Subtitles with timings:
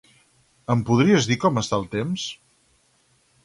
[0.75, 2.27] Em podries dir com està el temps?